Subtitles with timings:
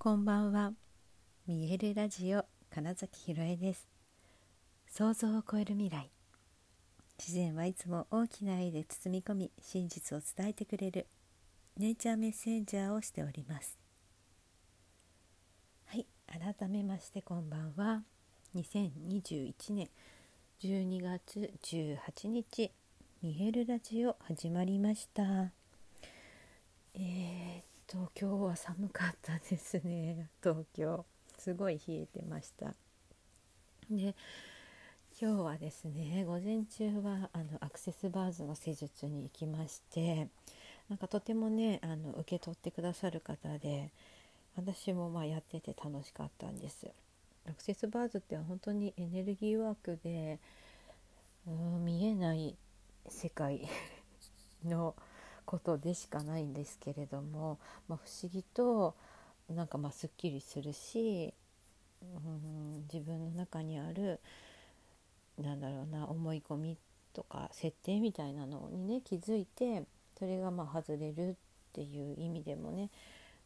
[0.00, 0.74] こんばんは。
[1.48, 3.88] 見えるラジオ金崎ひろえです。
[4.88, 6.08] 想像を超える未来。
[7.18, 11.08] 自然はいつも大きな愛で包み込み、真実を伝えてくれる
[11.76, 13.76] ネイチャーメッセンジャーをしております。
[15.86, 18.04] はい、改めましてこんばんは。
[18.54, 19.88] 2021年
[20.62, 22.70] 12月18日、
[23.20, 25.50] 見えるラジオ始まりました。
[26.94, 30.28] えー今日は寒かったですね。
[30.44, 31.06] 東京。
[31.38, 32.74] すごい冷えてました。
[33.90, 34.14] で
[35.18, 40.28] 今日はですね午前中はあのアクセスバーズの施術に行きまして
[40.90, 43.90] なんかとてもねあの受け取ってくださる方で
[44.54, 46.90] 私もまあやってて楽しかったんです。
[47.46, 50.38] アクセスバーズって本当にエネルギーワークで
[51.46, 52.54] うん見えない
[53.08, 53.66] 世界
[54.62, 54.94] の
[55.48, 57.58] ことでしかないんですけれども、
[57.88, 58.94] まあ、不思議と
[59.48, 61.32] なんかまあすっきりするし、
[62.02, 64.20] うん、自分の中にある
[65.42, 66.76] なんだろうな思い込み
[67.14, 69.84] とか設定みたいなのにね気づいて
[70.18, 71.34] それがまあ外れるっ
[71.72, 72.90] ていう意味でもね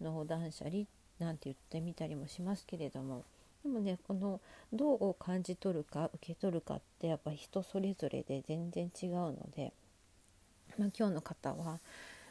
[0.00, 0.84] 脳断捨離
[1.18, 3.24] なんて言ってみたりもしますけれども
[3.64, 4.40] でもねこの
[4.72, 9.72] どう感じ取るか受け取るかってやっぱ人それぞれで全然違うので。
[10.78, 11.80] まあ、今日の方は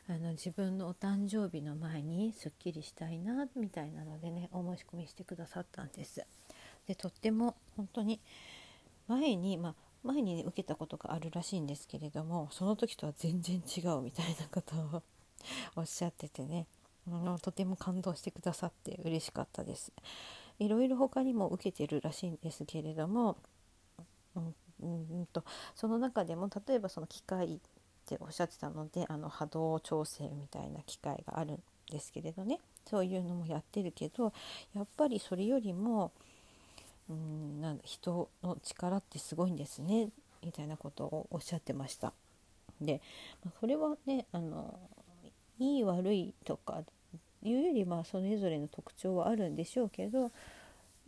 [0.09, 6.25] あの自分のお誕生日の前にすっきりしたいなみたいなのでねお申し込みしてくださったんです。
[6.87, 8.21] でとっても本当に
[9.07, 15.03] 前に、まあ、前に、ね、受けたことがあるらしいんですけれどもその時とは全然違うみたいなことを
[15.75, 16.67] おっしゃっててね
[17.41, 19.91] とても感動してくださって嬉しかったです。
[20.59, 23.37] いろいろ他にも受けてるらしいんですけれども、
[24.35, 24.85] うん、う
[25.21, 25.43] んと
[25.75, 27.61] その中でも例えばその機械
[28.15, 31.59] っておっしゃってたのであの波動調整みたいな機会があるん
[31.91, 34.31] ですけれどねそういうのもやってるけど
[34.73, 36.11] やっぱりそれよりも
[37.09, 40.09] うんなん人の力ってすごいんですね
[40.43, 42.13] みたいなことをおっしゃってました。
[42.79, 43.01] で
[43.59, 44.79] それはねあの
[45.59, 46.83] いい悪いとか
[47.41, 50.29] いうよりまあそれぞれの特徴はあるんでしょうけどやっ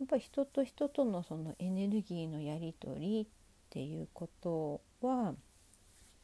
[0.08, 3.26] ぱ人と人とのそのエネルギーのやり取りっ
[3.70, 5.34] ていうことは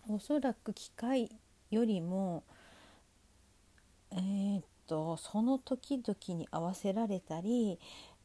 [0.08, 1.30] おそらく機械
[1.70, 2.44] よりも
[4.12, 7.78] えー、っとその時々に合わせられたり、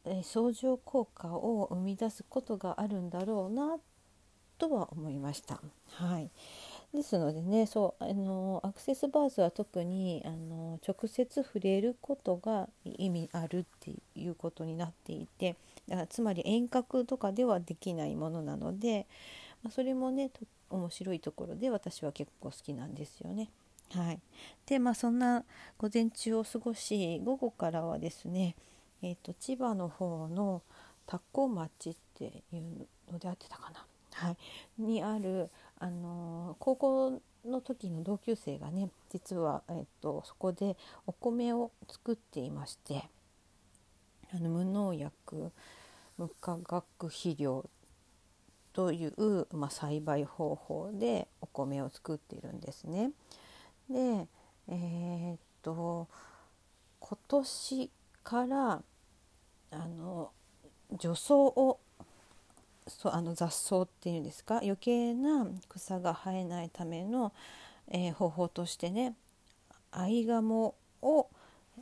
[0.05, 3.77] え相乗効果を生み出すことがあるんだろうな
[4.57, 5.59] とは思いました。
[5.89, 6.29] はい、
[6.93, 15.55] ですのでねそうあのアクセスバーズは特にあの直接触れることが意味あるっていうことになっていて
[15.87, 19.07] だからつまり遠隔とかではできないものなので、
[19.63, 20.29] まあ、それもね
[20.71, 23.49] 面白いところで私は結構好きなんですよね。
[23.93, 24.19] はい、
[24.65, 25.43] でまあそんな
[25.77, 28.55] 午前中を過ごし午後からはですね、
[29.01, 30.61] えーと、千葉の方の
[31.05, 34.31] 田子町っていうのであってたかな、は
[34.79, 43.09] い、にある、あのー、高校の時の同級生がね実は、えーとそこでお米を作っていまして
[44.33, 45.51] あの無農薬
[46.17, 47.65] 無化学肥料
[48.73, 53.11] という、まあ、栽培方法でお米を作っているんですね。
[53.89, 54.27] で
[54.67, 56.07] えー、っと
[56.99, 57.89] 今年
[58.23, 58.81] から
[59.71, 60.31] あの
[60.97, 61.79] 除草を
[62.87, 64.57] そあの雑草っていうんですか？
[64.57, 67.31] 余計な草が生えないための、
[67.89, 69.15] えー、方法としてね
[69.91, 71.27] アイガモを、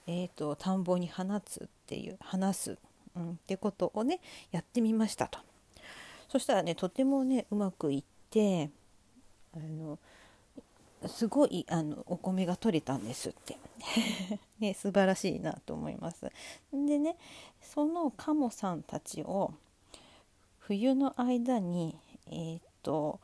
[0.07, 2.77] えーと、田んぼに放つっていう放す、
[3.15, 4.19] うん、ってことをね
[4.51, 5.39] やってみましたと。
[6.29, 8.69] そしたらねとてもねうまくいって
[9.53, 9.97] あの
[11.07, 13.57] すごいあのお米が取れたんですって
[14.59, 16.29] ね、素晴らしいなと思います。
[16.71, 17.17] でね
[17.61, 19.53] そのカモさんたちを
[20.57, 21.97] 冬の間に
[22.27, 23.19] えー、っと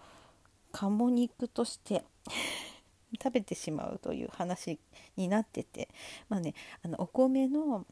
[0.72, 2.04] 鴨肉として
[3.22, 4.80] 食べてしまうという話
[5.16, 5.90] になってて
[6.28, 7.86] まあねあのお米の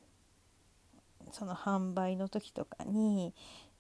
[1.32, 3.34] その販売の時とかに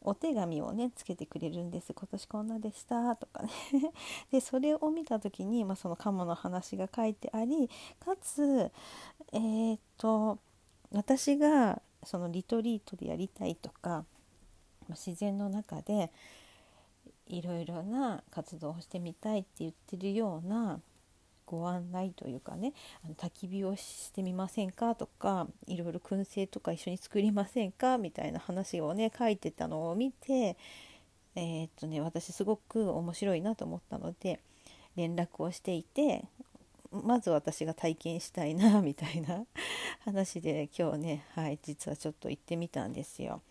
[0.04, 1.94] お手紙をねつけてくれるんです。
[1.94, 3.16] 今年こんなでした。
[3.16, 3.50] とかね。
[4.32, 7.70] でそれを見た時に、まあ、そのカモの話が書いてあり
[8.00, 8.72] かつ
[9.32, 10.40] えー、っと
[10.92, 14.06] 私がそのリトリートでやりたいとか、
[14.88, 16.12] ま、自然の中で
[17.28, 20.80] いろいろな活動をしてみたいって言ってるような
[21.46, 22.74] ご案内というかね
[23.04, 30.58] あの焚き火をしてみませんかとかいろいろ燻製とか一緒に作りませんかみたいな話をね書いてたのを見て
[31.36, 34.40] えー、っとね私すごく面白いなと思ったので
[34.96, 36.26] 連絡をしていて
[36.92, 39.46] まず私が体験したいな みたいな
[40.02, 43.42] 話で今日ね、はい、実はちょっと行ってみたんですよ。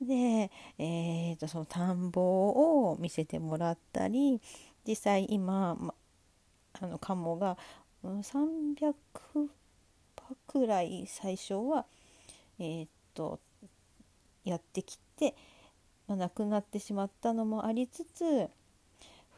[0.00, 4.40] で、えーと、その田んぼを見せてもらったり
[4.86, 5.94] 実際今、ま、
[6.80, 7.56] あのカモが、
[8.04, 8.94] 300
[9.34, 11.86] 羽くらい最初は、
[12.58, 13.40] えーと
[14.44, 15.34] やってきて、
[16.06, 18.48] まあ、亡くなってしまったのもありつつ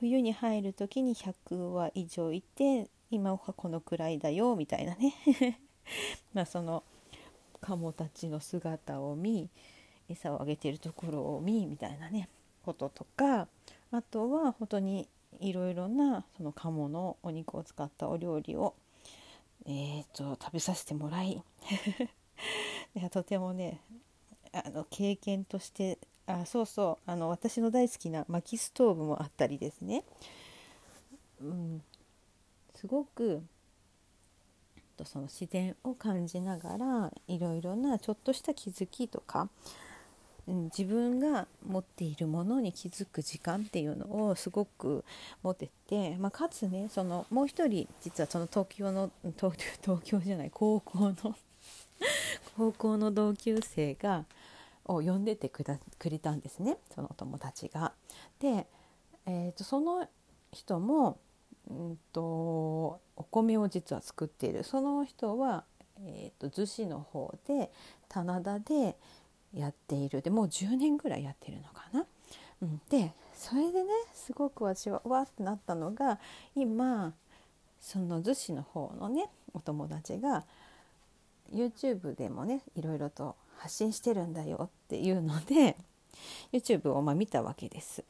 [0.00, 5.14] 冬に入る時に100羽以上いて今はこのくらいだよみたいなね。
[6.34, 6.84] まあその
[7.61, 9.49] カモたちの姿を見
[10.08, 12.29] 餌をあげてるところを見みたいなね
[12.64, 13.49] こととか
[13.91, 15.08] あとは本当に
[15.40, 18.75] いろいろなその鴨のお肉を使ったお料理を、
[19.66, 21.32] えーと、食べさせてもらい
[22.94, 23.80] いやとてもね
[24.52, 30.04] あの経験としてあそうそうあの私の大好きな薪ストーブもあったりですね、
[31.40, 31.82] うん、
[32.74, 33.42] すごく
[35.04, 39.48] その自然を感じながらいろいろなちょっとした気づきとか、
[40.48, 45.04] うん、自分が持っているものに気づく時間っていうのをすごく
[45.42, 49.56] 持てて、まあ、かつねそのもう一人実はその東京の 東
[50.02, 51.14] 京じゃない高校の
[52.56, 54.24] 高校の同級生が
[54.86, 55.64] を呼んでてく
[56.08, 57.92] れたんですねその友達が。
[58.40, 58.66] で、
[59.26, 60.08] えーと、その
[60.52, 61.18] 人も、
[61.68, 65.64] うんと、お米を実は作っているその人は、
[66.00, 67.70] えーと、逗子の方で
[68.08, 68.96] 棚田で
[69.54, 70.22] やっている。
[70.22, 72.06] でもう10年ぐらいやってるのかな。
[72.60, 76.18] うん、でそれでねすごく私はわってなったのが
[76.56, 77.12] 今
[77.80, 80.44] その逗子の方のねお友達が
[81.52, 85.76] YouTube でもねいろいろと発信してるんだよっていうので
[86.52, 88.04] YouTube をま見たわけです。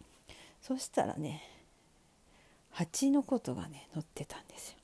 [0.63, 1.43] そしたらね
[2.71, 4.79] 蜂のことがね載ってたんですよ。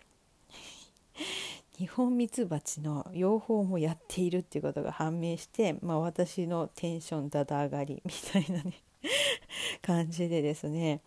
[1.79, 8.75] 日本ミツバチの養蜂もやっているっていうことが判明して、まあ、私のテンションだだ上がりみたいなね
[9.83, 11.01] 感じでですね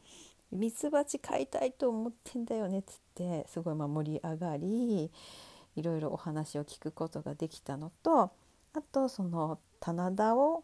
[0.52, 5.10] ミツバチ飼いたいと思ってんだよねっつってすごいま盛り上がり
[5.76, 8.32] いろいろお話を聞くことができたのと
[8.74, 10.64] あとその棚田を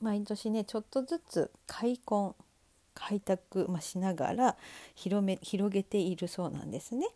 [0.00, 2.34] 毎年ねちょっとずつ開墾
[2.94, 4.56] 開拓、まあ、しながら
[4.94, 7.06] 広め広げているそうなんですね。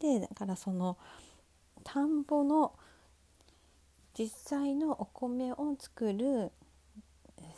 [0.00, 0.96] でだからその
[1.84, 2.72] 田んぼの
[4.18, 6.50] 実際のお米を作る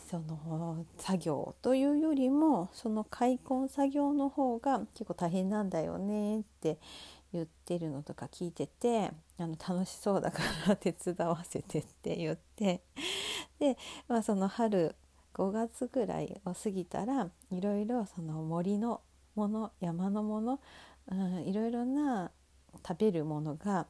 [0.09, 6.79] その作業というよりもその開墾作業の方が結構大変なんだよねって
[7.33, 12.83] 言ってるのとか聞いててあの楽しそうだから 手伝わせてって言って
[13.59, 14.95] で、まあ、その春
[15.35, 19.01] 5月ぐらいを過ぎたらいろいろその森の
[19.35, 20.61] もの山のもの、
[21.47, 22.31] いろいろな
[22.87, 23.87] 食べるものが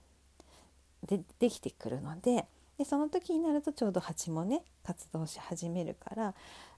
[1.07, 2.47] でできてくるので
[2.79, 6.35] でその時になるとちょうど蜂もね活動し始めるから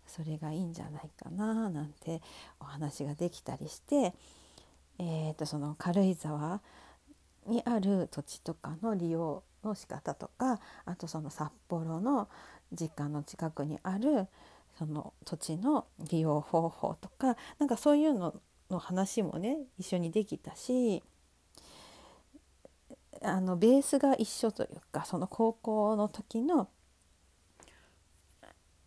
[0.07, 2.21] それがいいんじゃないかななんて
[2.59, 4.15] お話ができたりして
[4.99, 6.61] えーと、その軽井沢
[7.47, 12.29] にある土地とかの利用の仕方とかあとその札幌の
[12.73, 14.29] 実家の近くにある
[14.79, 18.35] その土地の利用方法とかなんかそういうの
[18.71, 21.03] の話もね一緒にできたし
[23.23, 26.69] あのベースが一緒というかその高校の時の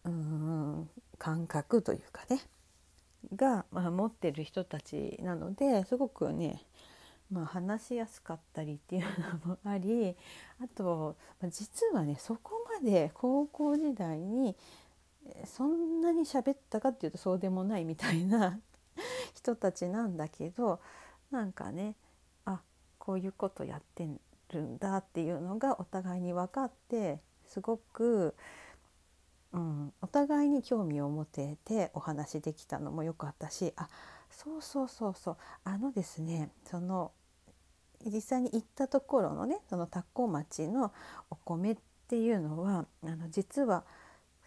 [0.04, 2.42] うん感覚というかね
[3.36, 6.64] が、まあ、持ってる人たちなのですごくね、
[7.32, 9.02] まあ、話しやすかったりっていう
[9.44, 10.16] のもあり
[10.62, 14.56] あと、ま、実はねそこまで高校時代に
[15.46, 18.60] そんなに喋ったかっていうとそうでもないみたいな
[19.34, 20.80] 人たちなんだけど
[21.32, 21.96] なんかね
[22.46, 22.62] あ
[23.00, 24.08] こういうことやって
[24.50, 28.36] るんだっていうのがお互いに分かってすごく
[29.54, 33.88] うん、お互いに興味を持ててお話できたのもよかったしあ
[34.30, 37.12] そうそうそうそうあのですねその
[38.06, 40.94] 実際に行ったところのねその田子町の
[41.30, 43.84] お米っていうのはあの実は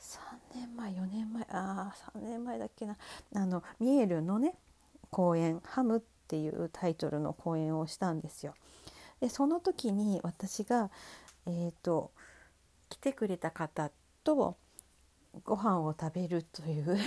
[0.00, 0.18] 3
[0.54, 2.96] 年前4年前あ3年前だっけな
[3.34, 4.54] あのミエルのね
[5.10, 8.54] 公演「ハム」っていうタイトルの公演をしたんですよ。
[9.20, 10.90] でその時に私が、
[11.46, 12.10] えーと
[12.90, 13.90] 来てくれた方
[14.24, 14.56] と
[15.44, 16.98] ご飯を食べるという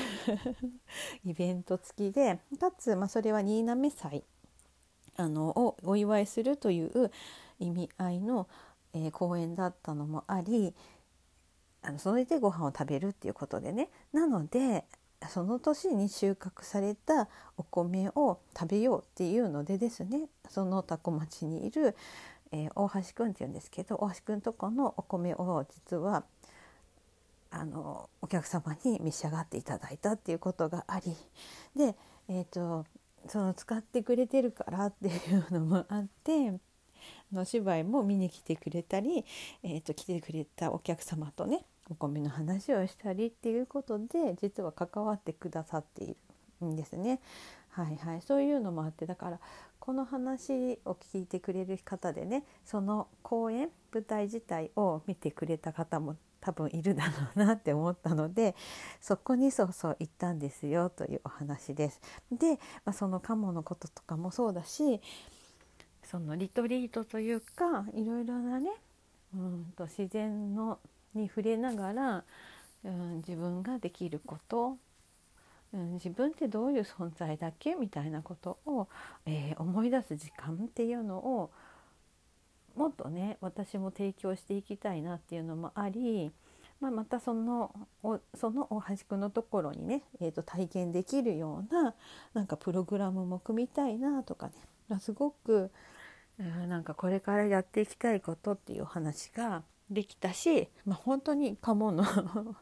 [1.26, 4.24] イベント付きでかつ、まあ、それは新滑祭
[5.18, 7.12] あのをお祝いするという
[7.60, 8.48] 意味合いの、
[8.94, 10.74] えー、公演だったのもあり
[11.84, 13.90] あのそれでご飯を食べるっていうことでね。
[14.14, 14.86] なので
[15.30, 20.28] その年に収穫されたお米を食べようっていうのでですね。
[20.50, 21.96] その多古町にいる、
[22.52, 26.24] えー、大橋くんっていうんですけど大橋くんとこのお米を実は
[27.52, 31.16] あのお客様に召し上がっていただいたっていうことがあり。
[31.76, 31.96] で、
[32.28, 32.86] えーと、
[33.28, 36.54] その使ってくれてるからっていうのもあって
[37.32, 39.26] の芝居も見に来てくれたり、
[39.64, 46.16] えーと、来てくれたお客様とねお米の話をしたりっていうことで実は関わってくださってい
[46.62, 47.20] るんですね。
[47.70, 49.40] はいはい、そういうのもあってだから
[49.80, 58.54] この話を聞いてくれる方でねその公演舞台自体を見てくれた方も多分いるだろうなって思ったので
[59.02, 62.02] そこにそうそう行ったんですよというお話です。
[62.32, 65.02] で、まあ、そのカモのこととかもそうだし
[66.04, 68.72] そのリトリートというかいろいろなね
[69.34, 70.80] うんと自然の
[71.16, 72.24] に触れながら、
[72.84, 74.78] うん、自分ができること、
[75.74, 78.88] うん、自分ってどういう存在だっけみたいなことを、
[79.26, 81.52] えー、思い出す時間っていうのを
[82.76, 86.32] もっとね私も提供していきたいなっていうのもあり、
[86.80, 91.94] まあ、またそのおその大橋くのところにね、えー、と体験できるような
[92.34, 94.54] なんかプログラムも組みたいなとかね、
[94.90, 95.72] ま、すごく、
[96.40, 102.04] えー、なんかこれからやっていきたいことっていう話ができたし、まあ、本当に鴨の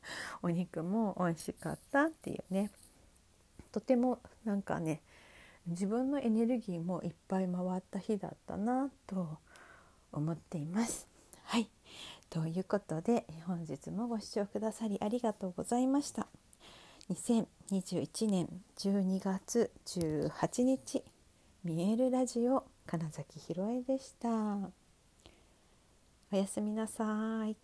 [0.43, 2.71] お肉も美味しかったっていうね
[3.71, 5.01] とてもなんかね
[5.67, 9.37] 自分のエネルギーもいっぱい回った日だったなと
[10.11, 11.07] 思っています。
[11.43, 11.69] はい
[12.29, 16.27] ということで本日もご視聴くださりありがとうございました。
[17.09, 18.47] 2021年
[18.77, 21.03] 12月18日
[21.63, 24.80] 見えるラジオ金崎ひろえでした。
[26.31, 27.60] おやすみなさい。